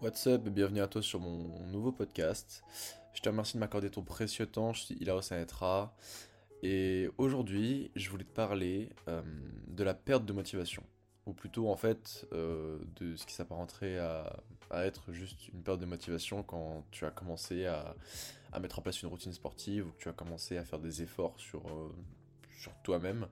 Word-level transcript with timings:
What's 0.00 0.28
up 0.28 0.46
et 0.46 0.50
bienvenue 0.50 0.80
à 0.80 0.86
toi 0.86 1.02
sur 1.02 1.18
mon 1.18 1.66
nouveau 1.66 1.90
podcast. 1.90 2.62
Je 3.14 3.20
te 3.20 3.28
remercie 3.28 3.54
de 3.54 3.58
m'accorder 3.58 3.90
ton 3.90 4.02
précieux 4.02 4.46
temps, 4.46 4.72
suis 4.72 4.94
Hilaro 4.94 5.22
Sanetra. 5.22 5.92
Et 6.62 7.10
aujourd'hui, 7.18 7.90
je 7.96 8.08
voulais 8.08 8.22
te 8.22 8.32
parler 8.32 8.90
euh, 9.08 9.22
de 9.66 9.82
la 9.82 9.94
perte 9.94 10.24
de 10.24 10.32
motivation. 10.32 10.84
Ou 11.26 11.32
plutôt 11.32 11.68
en 11.68 11.76
fait 11.76 12.28
euh, 12.32 12.78
de 12.94 13.16
ce 13.16 13.26
qui 13.26 13.34
s'apparenterait 13.34 13.98
à, 13.98 14.36
à, 14.70 14.84
être 14.84 15.12
juste 15.12 15.48
une 15.48 15.64
perte 15.64 15.80
de 15.80 15.86
motivation 15.86 16.44
quand 16.44 16.84
tu 16.92 17.04
as 17.04 17.10
commencé 17.10 17.66
à, 17.66 17.96
à, 18.52 18.60
mettre 18.60 18.78
en 18.78 18.82
place 18.82 19.02
une 19.02 19.08
routine 19.08 19.32
sportive 19.32 19.88
ou 19.88 19.90
que 19.90 20.02
tu 20.02 20.08
as 20.08 20.12
commencé 20.12 20.58
à 20.58 20.64
faire 20.64 20.78
des 20.78 21.02
efforts 21.02 21.34
sur, 21.40 21.66
euh, 21.66 21.92
sur 22.56 22.72
toi-même. 22.84 23.26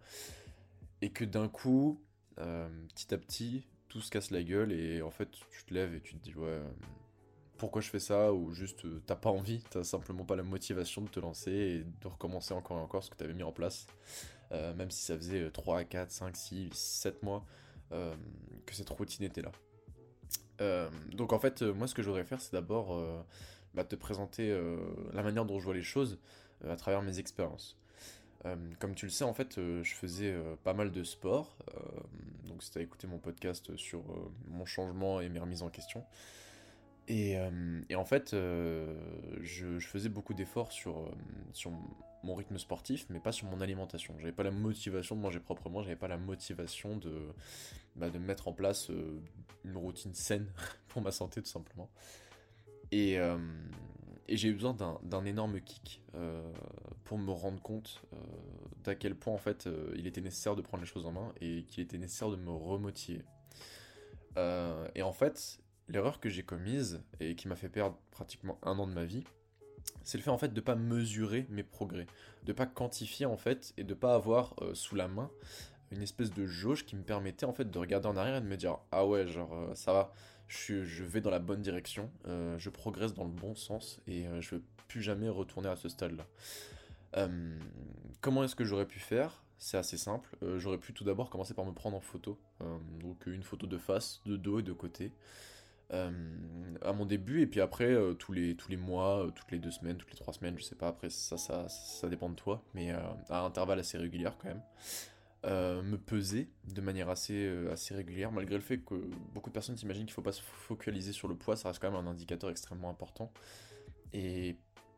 Et 1.00 1.10
que 1.10 1.24
d'un 1.24 1.46
coup, 1.46 2.02
petit 2.34 3.14
à 3.14 3.18
petit, 3.18 3.68
tout 3.96 4.02
se 4.02 4.10
casse 4.10 4.30
la 4.30 4.42
gueule 4.42 4.72
et 4.72 5.00
en 5.00 5.10
fait 5.10 5.30
tu 5.50 5.64
te 5.64 5.72
lèves 5.72 5.94
et 5.94 6.02
tu 6.02 6.16
te 6.16 6.22
dis 6.22 6.34
ouais 6.34 6.60
pourquoi 7.56 7.80
je 7.80 7.88
fais 7.88 7.98
ça 7.98 8.34
ou 8.34 8.52
juste 8.52 8.84
euh, 8.84 9.02
t'as 9.06 9.16
pas 9.16 9.30
envie, 9.30 9.64
t'as 9.70 9.84
simplement 9.84 10.22
pas 10.26 10.36
la 10.36 10.42
motivation 10.42 11.00
de 11.00 11.08
te 11.08 11.18
lancer 11.18 11.50
et 11.50 11.78
de 11.78 12.06
recommencer 12.06 12.52
encore 12.52 12.76
et 12.76 12.80
encore 12.82 13.02
ce 13.02 13.08
que 13.08 13.16
t'avais 13.16 13.32
mis 13.32 13.42
en 13.42 13.52
place, 13.52 13.86
euh, 14.52 14.74
même 14.74 14.90
si 14.90 15.02
ça 15.02 15.16
faisait 15.16 15.50
3, 15.50 15.84
4, 15.84 16.10
5, 16.10 16.36
6, 16.36 16.68
7 16.74 17.22
mois 17.22 17.46
euh, 17.92 18.14
que 18.66 18.74
cette 18.74 18.90
routine 18.90 19.24
était 19.24 19.40
là. 19.40 19.52
Euh, 20.60 20.90
donc 21.12 21.32
en 21.32 21.38
fait, 21.38 21.62
moi 21.62 21.86
ce 21.86 21.94
que 21.94 22.02
je 22.02 22.08
voudrais 22.08 22.24
faire 22.24 22.42
c'est 22.42 22.52
d'abord 22.52 23.02
bah, 23.72 23.84
te 23.84 23.96
présenter 23.96 24.54
la 25.14 25.22
manière 25.22 25.46
dont 25.46 25.58
je 25.58 25.64
vois 25.64 25.74
les 25.74 25.82
choses 25.82 26.18
à 26.68 26.76
travers 26.76 27.00
mes 27.00 27.18
expériences. 27.18 27.78
Comme 28.78 28.94
tu 28.94 29.06
le 29.06 29.10
sais, 29.10 29.24
en 29.24 29.34
fait, 29.34 29.56
je 29.56 29.94
faisais 29.94 30.34
pas 30.64 30.74
mal 30.74 30.90
de 30.90 31.02
sport. 31.04 31.56
donc, 32.46 32.62
si 32.62 32.70
tu 32.70 32.78
as 32.78 32.82
écouté 32.82 33.06
mon 33.06 33.18
podcast 33.18 33.76
sur 33.76 34.02
mon 34.48 34.64
changement 34.64 35.20
et 35.20 35.28
mes 35.28 35.38
remises 35.38 35.62
en 35.62 35.70
question, 35.70 36.04
et, 37.08 37.36
euh, 37.38 37.82
en 37.94 38.04
fait, 38.04 38.34
euh, 38.34 38.94
je, 39.40 39.78
faisais 39.78 40.08
beaucoup 40.08 40.34
d'efforts 40.34 40.72
sur, 40.72 40.98
euh, 40.98 41.10
sur 41.52 41.70
mon 42.24 42.34
rythme 42.34 42.58
sportif, 42.58 43.06
mais 43.10 43.20
pas 43.20 43.32
sur 43.32 43.46
mon 43.46 43.60
alimentation. 43.60 44.14
J'avais 44.18 44.32
pas 44.32 44.42
la 44.42 44.50
motivation 44.50 45.14
de 45.14 45.20
manger 45.20 45.38
proprement, 45.38 45.82
j'avais 45.82 45.96
pas 45.96 46.08
la 46.08 46.16
motivation 46.16 46.96
de, 46.96 47.28
bah, 47.94 48.10
de 48.10 48.18
mettre 48.18 48.48
en 48.48 48.52
place 48.52 48.90
une 49.64 49.76
routine 49.76 50.14
saine 50.14 50.48
pour 50.88 51.02
ma 51.02 51.12
santé, 51.12 51.40
tout 51.42 51.48
simplement. 51.48 51.88
Et, 52.90 53.18
et 54.28 54.36
j'ai 54.36 54.48
eu 54.48 54.54
besoin 54.54 54.76
d'un 55.02 55.24
énorme 55.24 55.60
kick 55.60 56.02
pour 57.04 57.18
me 57.18 57.30
rendre 57.30 57.60
compte 57.60 58.02
d'à 58.84 58.94
quel 58.94 59.14
point, 59.14 59.32
en 59.32 59.38
fait, 59.38 59.68
il 59.94 60.06
était 60.06 60.20
nécessaire 60.20 60.56
de 60.56 60.62
prendre 60.62 60.82
les 60.82 60.88
choses 60.88 61.06
en 61.06 61.12
main 61.12 61.32
et 61.40 61.64
qu'il 61.64 61.82
était 61.82 61.98
nécessaire 61.98 62.30
de 62.30 62.36
me 62.36 62.50
remotiver. 62.50 63.24
et 64.36 65.02
en 65.02 65.12
fait, 65.12 65.60
l'erreur 65.88 66.20
que 66.20 66.28
j'ai 66.28 66.42
commise 66.42 67.02
et 67.20 67.34
qui 67.34 67.48
m'a 67.48 67.56
fait 67.56 67.68
perdre 67.68 67.98
pratiquement 68.10 68.58
un 68.62 68.78
an 68.78 68.86
de 68.86 68.92
ma 68.92 69.04
vie, 69.04 69.24
c'est 70.02 70.18
le 70.18 70.22
fait 70.22 70.30
en 70.30 70.38
fait 70.38 70.52
de 70.52 70.60
pas 70.60 70.74
mesurer 70.74 71.46
mes 71.50 71.62
progrès, 71.62 72.06
de 72.44 72.52
pas 72.52 72.66
quantifier 72.66 73.26
en 73.26 73.36
fait 73.36 73.72
et 73.76 73.84
de 73.84 73.94
pas 73.94 74.14
avoir 74.14 74.54
euh, 74.62 74.74
sous 74.74 74.94
la 74.94 75.08
main 75.08 75.30
une 75.92 76.02
espèce 76.02 76.32
de 76.32 76.46
jauge 76.46 76.84
qui 76.84 76.96
me 76.96 77.02
permettait 77.02 77.46
en 77.46 77.52
fait 77.52 77.70
de 77.70 77.78
regarder 77.78 78.08
en 78.08 78.16
arrière 78.16 78.36
et 78.36 78.40
de 78.40 78.46
me 78.46 78.56
dire 78.56 78.78
ah 78.90 79.06
ouais 79.06 79.26
genre 79.26 79.54
euh, 79.54 79.74
ça 79.74 79.92
va, 79.92 80.12
je, 80.48 81.02
vais 81.02 81.20
dans 81.20 81.30
la 81.30 81.38
bonne 81.38 81.60
direction, 81.60 82.10
euh, 82.26 82.58
je 82.58 82.70
progresse 82.70 83.14
dans 83.14 83.24
le 83.24 83.30
bon 83.30 83.54
sens 83.54 84.00
et 84.06 84.26
je 84.40 84.56
veux 84.56 84.62
plus 84.88 85.02
jamais 85.02 85.28
retourner 85.28 85.68
à 85.68 85.76
ce 85.76 85.88
stade 85.88 86.16
là. 86.16 87.28
comment 88.20 88.44
est-ce 88.44 88.54
que 88.56 88.64
j'aurais 88.64 88.86
pu 88.86 89.00
faire? 89.00 89.42
C'est 89.58 89.78
assez 89.78 89.96
simple. 89.96 90.36
j'aurais 90.58 90.78
pu 90.78 90.92
tout 90.92 91.04
d'abord 91.04 91.30
commencer 91.30 91.54
par 91.54 91.64
me 91.64 91.72
prendre 91.72 91.96
en 91.96 92.00
photo. 92.00 92.38
donc 93.00 93.26
une 93.26 93.42
photo 93.42 93.66
de 93.66 93.78
face, 93.78 94.20
de 94.26 94.36
dos 94.36 94.60
et 94.60 94.62
de 94.62 94.72
côté. 94.72 95.12
Euh, 95.92 96.10
à 96.82 96.92
mon 96.92 97.06
début 97.06 97.42
et 97.42 97.46
puis 97.46 97.60
après 97.60 97.92
euh, 97.92 98.12
tous 98.12 98.32
les 98.32 98.56
tous 98.56 98.68
les 98.68 98.76
mois 98.76 99.24
euh, 99.24 99.30
toutes 99.30 99.52
les 99.52 99.60
deux 99.60 99.70
semaines 99.70 99.96
toutes 99.96 100.10
les 100.10 100.18
trois 100.18 100.34
semaines 100.34 100.58
je 100.58 100.64
sais 100.64 100.74
pas 100.74 100.88
après 100.88 101.10
ça 101.10 101.38
ça, 101.38 101.68
ça 101.68 102.08
dépend 102.08 102.28
de 102.28 102.34
toi 102.34 102.60
mais 102.74 102.90
à 102.90 103.42
intervalles 103.42 103.78
assez 103.78 103.96
réguliers 103.96 104.30
quand 104.42 104.48
même 104.48 104.62
me 105.46 105.96
peser 105.96 106.50
de 106.72 106.80
manière 106.80 107.08
assez, 107.08 107.48
assez 107.70 107.94
régulière, 107.94 108.32
malgré 108.32 108.56
le 108.56 108.62
fait 108.62 108.78
que 108.78 108.94
beaucoup 109.32 109.50
de 109.50 109.54
personnes 109.54 109.76
s'imaginent 109.76 110.04
qu'il 110.04 110.12
ne 110.12 110.14
faut 110.14 110.22
pas 110.22 110.32
se 110.32 110.42
focaliser 110.42 111.12
sur 111.12 111.28
le 111.28 111.36
poids, 111.36 111.56
ça 111.56 111.68
reste 111.68 111.80
quand 111.80 111.90
même 111.90 112.06
un 112.06 112.10
indicateur 112.10 112.50
extrêmement 112.50 112.90
important. 112.90 113.32
Et 114.12 114.56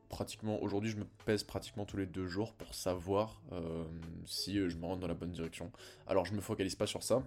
pratiquement, 0.08 0.62
aujourd'hui, 0.62 0.90
je 0.90 0.96
me 0.96 1.04
pèse 1.26 1.44
pratiquement 1.44 1.84
tous 1.84 1.98
les 1.98 2.06
deux 2.06 2.26
jours 2.26 2.54
pour 2.54 2.74
savoir 2.74 3.42
si 4.24 4.54
je 4.54 4.76
me 4.76 4.86
rends 4.86 4.96
dans 4.96 5.08
la 5.08 5.14
bonne 5.14 5.32
direction. 5.32 5.70
Alors, 6.06 6.24
je 6.24 6.34
me 6.34 6.40
focalise 6.40 6.76
pas 6.76 6.86
sur 6.86 7.02
ça, 7.02 7.22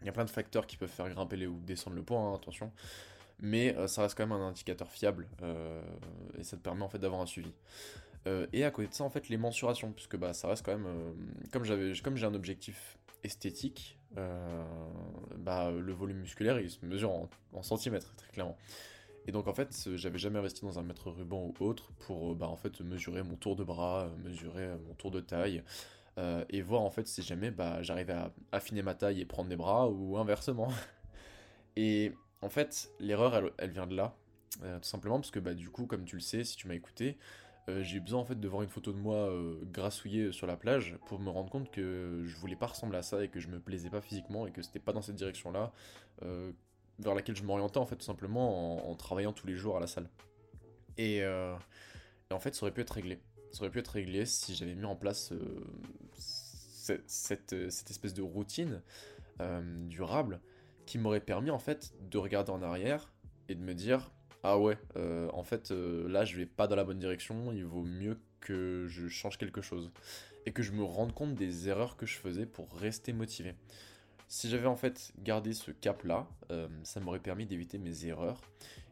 il 0.00 0.06
y 0.06 0.08
a 0.08 0.12
plein 0.12 0.24
de 0.24 0.30
facteurs 0.30 0.66
qui 0.66 0.76
peuvent 0.76 0.90
faire 0.90 1.08
grimper 1.08 1.46
ou 1.46 1.60
descendre 1.60 1.96
le 1.96 2.02
poids, 2.02 2.18
hein, 2.18 2.34
attention. 2.34 2.72
Mais 3.40 3.74
euh, 3.76 3.86
ça 3.86 4.02
reste 4.02 4.16
quand 4.16 4.26
même 4.26 4.38
un 4.38 4.48
indicateur 4.48 4.90
fiable 4.90 5.28
euh, 5.42 5.82
et 6.38 6.42
ça 6.42 6.56
te 6.56 6.62
permet 6.62 6.82
en 6.82 6.88
fait 6.88 6.98
d'avoir 6.98 7.20
un 7.20 7.26
suivi. 7.26 7.52
Euh, 8.26 8.46
et 8.52 8.64
à 8.64 8.70
côté 8.70 8.88
de 8.88 8.94
ça, 8.94 9.04
en 9.04 9.10
fait, 9.10 9.28
les 9.28 9.36
mensurations, 9.36 9.92
puisque 9.92 10.16
bah, 10.16 10.32
ça 10.32 10.48
reste 10.48 10.64
quand 10.64 10.76
même. 10.76 11.14
comme 11.52 11.64
j'avais, 11.64 11.92
comme 12.02 12.16
j'ai 12.16 12.26
un 12.26 12.34
objectif 12.34 12.98
esthétique, 13.24 13.98
bah, 14.16 15.70
le 15.70 15.92
volume 15.92 16.18
musculaire 16.18 16.58
il 16.58 16.68
se 16.68 16.84
mesure 16.84 17.12
en, 17.52 17.62
centimètres, 17.62 18.14
très 18.16 18.30
clairement. 18.32 18.56
Et 19.26 19.32
donc 19.32 19.46
en 19.46 19.54
fait, 19.54 19.88
j'avais 19.94 20.18
jamais 20.18 20.38
investi 20.38 20.62
dans 20.62 20.78
un 20.78 20.82
mètre 20.82 21.10
ruban 21.10 21.52
ou 21.60 21.64
autre 21.64 21.92
pour 22.00 22.34
bah, 22.34 22.48
en 22.48 22.56
fait 22.56 22.80
mesurer 22.80 23.22
mon 23.22 23.36
tour 23.36 23.54
de 23.54 23.62
bras, 23.62 24.10
mesurer 24.24 24.68
mon 24.88 24.94
tour 24.94 25.10
de 25.10 25.20
taille, 25.20 25.62
euh, 26.18 26.44
et 26.50 26.60
voir 26.60 26.82
en 26.82 26.90
fait 26.90 27.06
si 27.06 27.22
jamais 27.22 27.50
bah, 27.50 27.82
j'arrivais 27.82 28.12
à 28.12 28.32
affiner 28.52 28.82
ma 28.82 28.94
taille 28.94 29.20
et 29.20 29.24
prendre 29.24 29.48
des 29.48 29.56
bras 29.56 29.88
ou 29.88 30.18
inversement. 30.18 30.68
et 31.76 32.12
en 32.42 32.48
fait, 32.48 32.90
l'erreur 32.98 33.52
elle, 33.58 33.70
vient 33.70 33.86
de 33.86 33.96
là, 33.96 34.14
euh, 34.62 34.78
tout 34.78 34.88
simplement 34.88 35.18
parce 35.18 35.30
que 35.30 35.38
bah, 35.38 35.54
du 35.54 35.70
coup, 35.70 35.86
comme 35.86 36.04
tu 36.04 36.16
le 36.16 36.20
sais, 36.20 36.44
si 36.44 36.56
tu 36.56 36.66
m'as 36.66 36.74
écouté, 36.74 37.16
euh, 37.68 37.82
j'ai 37.82 37.98
eu 37.98 38.00
besoin 38.00 38.20
en 38.20 38.24
fait 38.24 38.38
de 38.38 38.48
voir 38.48 38.62
une 38.62 38.68
photo 38.68 38.92
de 38.92 38.98
moi 38.98 39.32
grassouillé 39.72 40.32
sur 40.32 40.46
la 40.46 40.56
plage 40.56 40.96
pour 41.06 41.20
me 41.20 41.30
rendre 41.30 41.50
compte 41.50 41.70
que 41.70 42.22
je 42.24 42.36
voulais 42.36 42.56
pas 42.56 42.66
ressembler 42.66 42.98
à 42.98 43.02
ça 43.02 43.22
et 43.22 43.28
que 43.28 43.40
je 43.40 43.48
me 43.48 43.60
plaisais 43.60 43.90
pas 43.90 44.00
physiquement 44.00 44.46
et 44.46 44.50
que 44.50 44.62
c'était 44.62 44.80
pas 44.80 44.92
dans 44.92 45.02
cette 45.02 45.16
direction 45.16 45.52
là 45.52 45.72
vers 46.98 47.14
laquelle 47.14 47.36
je 47.36 47.44
m'orientais 47.44 47.78
en 47.78 47.86
fait 47.86 47.96
tout 47.96 48.04
simplement 48.04 48.90
en, 48.90 48.94
travaillant 48.94 49.32
tous 49.32 49.46
les 49.46 49.54
jours 49.54 49.76
à 49.76 49.80
la 49.80 49.86
salle. 49.86 50.08
Et, 50.98 51.18
et 51.18 52.34
en 52.34 52.40
fait, 52.40 52.54
ça 52.54 52.62
aurait 52.62 52.72
pu 52.72 52.82
être 52.82 52.90
réglé 52.90 53.20
ça 53.52 53.62
aurait 53.62 53.70
pu 53.70 53.78
être 53.78 53.88
réglé 53.88 54.26
si 54.26 54.54
j'avais 54.54 54.74
mis 54.74 54.84
en 54.84 54.96
place 54.96 55.32
euh, 55.32 55.64
cette, 57.06 57.52
euh, 57.52 57.70
cette, 57.70 57.90
espèce 57.90 58.14
de 58.14 58.22
routine 58.22 58.82
euh, 59.40 59.62
durable 59.88 60.40
qui 60.86 60.98
m'aurait 60.98 61.20
permis 61.20 61.50
en 61.50 61.58
fait 61.58 61.92
de 62.00 62.18
regarder 62.18 62.50
en 62.50 62.62
arrière 62.62 63.12
et 63.48 63.54
de 63.54 63.60
me 63.60 63.74
dire 63.74 64.12
ah 64.42 64.58
ouais 64.58 64.78
en 64.96 65.42
fait 65.42 65.70
là 65.70 66.24
je 66.24 66.36
vais 66.36 66.46
pas 66.46 66.66
dans 66.66 66.76
la 66.76 66.84
bonne 66.84 66.98
direction 66.98 67.52
il 67.52 67.64
vaut 67.64 67.82
mieux 67.82 68.18
que 68.40 68.86
je 68.88 69.08
change 69.08 69.38
quelque 69.38 69.60
chose. 69.60 69.90
Et 70.46 70.52
que 70.52 70.62
je 70.62 70.72
me 70.72 70.82
rende 70.82 71.12
compte 71.12 71.34
des 71.34 71.68
erreurs 71.68 71.96
que 71.98 72.06
je 72.06 72.16
faisais 72.16 72.46
pour 72.46 72.72
rester 72.74 73.12
motivé. 73.12 73.54
Si 74.28 74.48
j'avais 74.48 74.66
en 74.66 74.76
fait 74.76 75.12
gardé 75.18 75.52
ce 75.52 75.70
cap 75.70 76.02
là 76.04 76.26
ça 76.82 77.00
m'aurait 77.00 77.20
permis 77.20 77.46
d'éviter 77.46 77.78
mes 77.78 78.06
erreurs. 78.06 78.40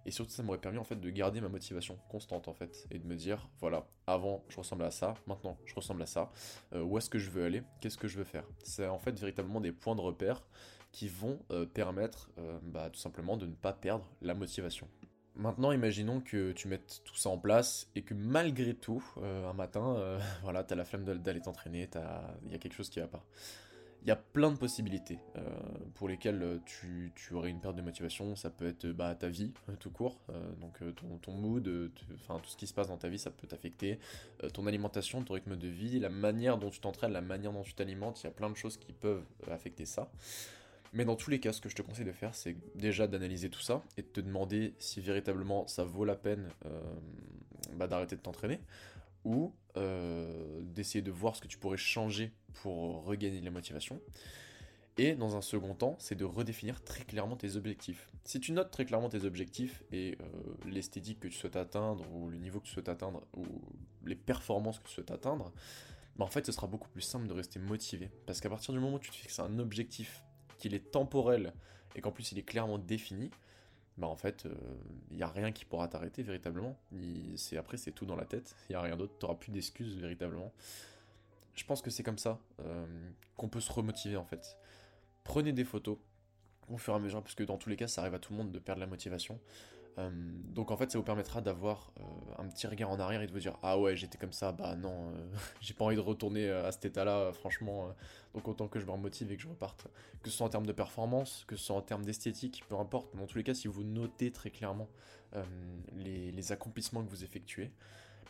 Et 0.08 0.10
surtout, 0.10 0.32
ça 0.32 0.42
m'aurait 0.42 0.56
permis 0.56 0.78
en 0.78 0.84
fait 0.84 0.98
de 0.98 1.10
garder 1.10 1.42
ma 1.42 1.50
motivation 1.50 1.98
constante 2.08 2.48
en 2.48 2.54
fait. 2.54 2.87
Et 2.91 2.98
de 2.98 3.06
me 3.06 3.14
dire 3.14 3.47
voilà, 3.60 3.87
avant 4.06 4.42
je 4.48 4.56
ressemble 4.56 4.84
à 4.84 4.91
ça, 4.91 5.12
maintenant 5.26 5.58
je 5.66 5.75
ressemble 5.75 6.00
à 6.00 6.06
ça. 6.06 6.32
Euh, 6.72 6.82
où 6.82 6.97
est-ce 6.97 7.10
que 7.10 7.19
je 7.19 7.28
veux 7.28 7.44
aller? 7.44 7.62
Qu'est-ce 7.82 7.98
que 7.98 8.08
je 8.08 8.16
veux 8.16 8.25
faire? 8.25 8.44
C'est 8.64 8.87
en 8.87 8.98
fait 8.98 9.19
véritablement 9.19 9.60
des 9.60 9.70
points 9.70 9.94
de 9.97 10.00
repère 10.00 10.42
qui 10.92 11.08
vont 11.08 11.38
euh, 11.50 11.66
permettre 11.66 12.31
euh, 12.38 12.58
bah, 12.62 12.88
tout 12.91 12.98
simplement 12.98 13.37
de 13.37 13.44
ne 13.44 13.53
pas 13.53 13.75
perdre 13.75 14.08
la 14.22 14.32
motivation. 14.32 14.88
Maintenant, 15.38 15.72
imaginons 15.72 16.21
que 16.21 16.53
tu 16.53 16.69
mettes 16.69 17.00
tout 17.04 17.15
ça 17.15 17.31
en 17.31 17.38
place 17.38 17.88
et 17.94 18.02
que 18.02 18.12
malgré 18.12 18.75
tout, 18.75 19.02
un 19.23 19.52
matin, 19.52 20.19
voilà, 20.43 20.64
t'as 20.64 20.75
la 20.75 20.85
flemme 20.85 21.05
d'aller 21.05 21.40
t'entraîner, 21.40 21.88
il 22.46 22.52
y 22.52 22.55
a 22.55 22.58
quelque 22.58 22.75
chose 22.75 22.90
qui 22.90 23.00
va 23.00 23.06
pas 23.06 23.25
il 24.02 24.08
y 24.08 24.12
a 24.12 24.17
plein 24.17 24.50
de 24.50 24.56
possibilités 24.56 25.19
euh, 25.37 25.40
pour 25.94 26.08
lesquelles 26.08 26.43
euh, 26.43 26.58
tu, 26.64 27.12
aurais 27.32 27.50
une 27.50 27.61
perte 27.61 27.76
de 27.76 27.82
motivation. 27.82 28.37
Ça 28.37 28.50
peut 28.50 28.67
être 28.67 28.87
bah, 28.87 29.14
ta 29.14 29.29
vie, 29.29 29.52
euh, 29.69 29.75
tout 29.79 29.90
court, 29.90 30.19
donc 30.61 30.81
ton, 31.23 31.32
mood, 31.32 31.90
enfin 32.14 32.38
tout 32.40 32.50
ce 32.50 32.56
qui 32.56 32.67
se 32.67 32.75
passe 32.75 32.88
dans 32.88 32.96
ta 32.96 33.08
vie, 33.08 33.19
ça 33.19 33.31
peut 33.31 33.46
t'affecter. 33.46 33.99
ton 34.55 34.67
alimentation, 34.67 35.23
ton 35.23 35.35
rythme 35.35 35.56
de 35.56 35.69
vie, 35.69 35.99
la 35.99 36.11
manière 36.11 36.58
dont 36.58 36.70
tu 36.70 36.81
t'entraînes, 36.81 37.12
la 37.12 37.20
manière 37.20 37.52
dont 37.52 37.62
tu 37.62 37.75
t'alimentes, 37.75 38.23
il 38.23 38.25
y 38.25 38.29
a 38.29 38.32
plein 38.32 38.50
de 38.50 38.56
choses 38.56 38.76
qui 38.76 38.93
peuvent 38.93 39.25
affecter 39.50 39.85
ça. 39.85 40.11
Mais 40.93 41.05
dans 41.05 41.17
tous 41.17 41.31
les 41.31 41.40
cas, 41.40 41.52
ce 41.52 41.61
que 41.61 41.69
je 41.69 41.76
te 41.76 41.82
conseille 41.82 42.05
de 42.05 42.12
faire, 42.12 42.35
c'est 42.35 42.56
déjà 42.75 43.06
d'analyser 43.06 43.50
tout 43.50 43.61
ça 43.61 43.82
et 43.96 44.02
de 44.02 44.06
te 44.06 44.20
demander 44.20 44.75
si 44.79 45.00
véritablement 45.00 45.67
ça 45.67 45.85
vaut 45.85 46.05
la 46.05 46.17
peine 46.17 46.49
bah, 47.75 47.87
d'arrêter 47.87 48.17
de 48.17 48.20
t'entraîner 48.20 48.61
ou 49.25 49.52
euh, 49.76 50.61
d'essayer 50.62 51.02
de 51.02 51.11
voir 51.11 51.37
ce 51.37 51.40
que 51.40 51.49
tu 51.49 51.58
pourrais 51.58 51.76
changer 51.76 52.32
pour 52.55 53.05
regagner 53.05 53.40
de 53.40 53.44
la 53.44 53.50
motivation. 53.50 54.00
Et 54.96 55.14
dans 55.14 55.37
un 55.37 55.43
second 55.43 55.75
temps, 55.75 55.96
c'est 56.00 56.17
de 56.17 56.25
redéfinir 56.25 56.82
très 56.82 57.05
clairement 57.05 57.37
tes 57.37 57.55
objectifs. 57.55 58.11
Si 58.25 58.40
tu 58.40 58.50
notes 58.50 58.73
très 58.73 58.85
clairement 58.85 59.08
tes 59.08 59.25
objectifs 59.25 59.85
et 59.93 60.19
euh, 60.20 60.25
l'esthétique 60.67 61.20
que 61.20 61.29
tu 61.29 61.35
souhaites 61.35 61.55
atteindre, 61.55 62.05
ou 62.12 62.29
le 62.29 62.38
niveau 62.38 62.58
que 62.58 62.67
tu 62.67 62.73
souhaites 62.73 62.88
atteindre, 62.88 63.23
ou 63.37 63.44
les 64.05 64.17
performances 64.17 64.81
que 64.81 64.88
tu 64.88 64.94
souhaites 64.94 65.12
atteindre, 65.12 65.52
bah 66.17 66.25
en 66.25 66.29
fait 66.29 66.44
ce 66.46 66.50
sera 66.50 66.67
beaucoup 66.67 66.88
plus 66.88 67.02
simple 67.02 67.29
de 67.29 67.32
rester 67.32 67.61
motivé. 67.61 68.11
Parce 68.26 68.40
qu'à 68.40 68.50
partir 68.50 68.75
du 68.75 68.81
moment 68.81 68.96
où 68.96 68.99
tu 68.99 69.11
te 69.11 69.17
fixes 69.17 69.38
un 69.38 69.61
objectif, 69.61 70.25
qu'il 70.58 70.75
est 70.75 70.90
temporel, 70.90 71.55
et 71.96 72.00
qu'en 72.00 72.12
plus 72.12 72.32
il 72.32 72.38
est 72.38 72.43
clairement 72.43 72.78
défini, 72.78 73.31
bah 73.96 74.06
en 74.06 74.16
fait, 74.16 74.46
il 75.10 75.16
n'y 75.16 75.22
a 75.22 75.28
rien 75.28 75.50
qui 75.50 75.64
pourra 75.64 75.88
t'arrêter 75.88 76.22
véritablement. 76.22 76.78
C'est 77.37 77.56
après, 77.56 77.76
c'est 77.76 77.90
tout 77.90 78.06
dans 78.06 78.14
la 78.14 78.26
tête. 78.26 78.55
Il 78.69 78.72
n'y 78.72 78.76
a 78.76 78.81
rien 78.81 78.96
d'autre. 78.96 79.14
Tu 79.19 79.25
n'auras 79.25 79.37
plus 79.37 79.50
d'excuses 79.50 79.96
véritablement. 79.96 80.52
Je 81.56 81.64
pense 81.64 81.82
que 81.82 81.90
c'est 81.90 82.05
comme 82.05 82.19
ça 82.19 82.38
qu'on 83.37 83.49
peut 83.49 83.60
se 83.60 83.72
remotiver 83.72 84.16
en 84.16 84.25
fait. 84.25 84.56
Prenez 85.25 85.52
des 85.52 85.64
photos 85.64 85.99
au 86.69 86.76
fur 86.76 86.93
et 86.93 86.96
à 86.96 87.00
mesure, 87.00 87.22
parce 87.22 87.34
que 87.34 87.43
dans 87.43 87.56
tous 87.56 87.70
les 87.70 87.76
cas, 87.76 87.88
ça 87.88 88.02
arrive 88.02 88.14
à 88.14 88.19
tout 88.19 88.32
le 88.32 88.38
monde 88.38 88.52
de 88.52 88.58
perdre 88.58 88.81
la 88.81 88.87
motivation. 88.87 89.40
Euh, 89.99 90.11
donc 90.55 90.71
en 90.71 90.77
fait, 90.77 90.91
ça 90.91 90.99
vous 90.99 91.05
permettra 91.05 91.41
d'avoir 91.41 91.93
euh, 91.99 92.03
un 92.39 92.47
petit 92.49 92.67
regard 92.67 92.91
en 92.91 93.00
arrière 93.00 93.21
et 93.21 93.27
de 93.27 93.33
vous 93.33 93.41
dire 93.41 93.59
ah 93.62 93.79
ouais 93.79 93.97
j'étais 93.97 94.19
comme 94.19 94.33
ça, 94.33 94.53
bah 94.53 94.77
non, 94.77 95.11
euh, 95.11 95.27
j'ai 95.61 95.75
pas 95.75 95.85
envie 95.85 95.97
de 95.97 96.00
retourner 96.00 96.49
à 96.50 96.71
cet 96.73 96.85
état-là, 96.85 97.33
franchement. 97.33 97.95
donc 98.35 98.47
autant 98.47 98.69
que 98.69 98.79
je 98.79 98.87
me 98.87 98.93
remotive 98.93 99.33
et 99.33 99.37
que 99.37 99.43
je 99.43 99.49
reparte, 99.49 99.89
que 100.23 100.31
ce 100.31 100.37
soit 100.37 100.47
en 100.47 100.50
termes 100.50 100.67
de 100.67 100.73
performance, 100.73 101.45
que 101.47 101.56
ce 101.56 101.65
soit 101.65 101.77
en 101.77 101.83
termes 101.83 102.05
d'esthétique, 102.05 102.62
peu 102.69 102.77
importe. 102.77 103.17
Dans 103.17 103.27
tous 103.27 103.39
les 103.39 103.45
cas, 103.45 103.55
si 103.55 103.69
vous 103.69 103.83
notez 103.83 104.31
très 104.31 104.50
clairement 104.50 104.89
les, 105.97 106.33
les, 106.33 106.53
accomplissements 106.53 107.05
que 107.05 107.11
vous 107.11 107.23
effectuez, 107.23 107.71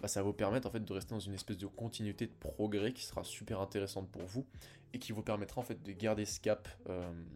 bah, 0.00 0.08
ça 0.08 0.20
va 0.20 0.26
vous 0.26 0.32
permettre 0.32 0.66
en 0.66 0.70
fait 0.70 0.84
de 0.84 0.92
rester 0.92 1.14
dans 1.14 1.20
une 1.20 1.34
espèce 1.34 1.58
de 1.58 1.66
continuité 1.66 2.26
de 2.26 2.32
progrès 2.32 2.92
qui 2.92 3.04
sera 3.04 3.22
super 3.22 3.60
intéressante 3.60 4.08
pour 4.10 4.22
vous 4.22 4.44
et 4.92 4.98
qui 4.98 5.12
vous 5.12 5.22
permettra 5.22 5.60
en 5.60 5.64
fait 5.64 5.80
de 5.82 5.92
garder 5.92 6.24
ce 6.24 6.40
cap 6.40 6.66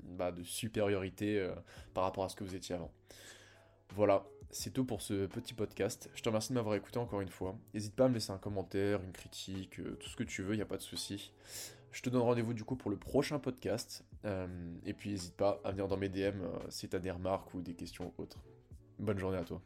bah, 0.05 0.32
de 0.32 0.43
supériorité 0.43 1.49
par 1.94 2.05
rapport 2.05 2.25
à 2.25 2.29
ce 2.29 2.34
que 2.34 2.44
vous 2.44 2.56
étiez 2.56 2.75
avant. 2.75 2.90
Voilà, 3.94 4.24
c'est 4.50 4.72
tout 4.72 4.86
pour 4.86 5.02
ce 5.02 5.26
petit 5.26 5.52
podcast. 5.52 6.08
Je 6.14 6.22
te 6.22 6.28
remercie 6.28 6.48
de 6.48 6.54
m'avoir 6.54 6.74
écouté 6.76 6.98
encore 6.98 7.20
une 7.20 7.28
fois. 7.28 7.58
N'hésite 7.74 7.94
pas 7.94 8.06
à 8.06 8.08
me 8.08 8.14
laisser 8.14 8.30
un 8.30 8.38
commentaire, 8.38 9.02
une 9.02 9.12
critique, 9.12 9.80
euh, 9.80 9.96
tout 10.00 10.08
ce 10.08 10.16
que 10.16 10.24
tu 10.24 10.42
veux, 10.42 10.54
il 10.54 10.56
n'y 10.56 10.62
a 10.62 10.66
pas 10.66 10.78
de 10.78 10.82
souci. 10.82 11.32
Je 11.90 12.00
te 12.00 12.08
donne 12.08 12.22
rendez-vous 12.22 12.54
du 12.54 12.64
coup 12.64 12.74
pour 12.74 12.90
le 12.90 12.96
prochain 12.96 13.38
podcast. 13.38 14.02
Euh, 14.24 14.46
et 14.86 14.94
puis 14.94 15.10
n'hésite 15.10 15.36
pas 15.36 15.60
à 15.62 15.72
venir 15.72 15.88
dans 15.88 15.98
mes 15.98 16.08
DM 16.08 16.40
euh, 16.40 16.48
si 16.70 16.88
tu 16.88 16.96
as 16.96 17.00
des 17.00 17.10
remarques 17.10 17.52
ou 17.52 17.60
des 17.60 17.74
questions 17.74 18.14
autres. 18.16 18.38
Bonne 18.98 19.18
journée 19.18 19.38
à 19.38 19.44
toi. 19.44 19.60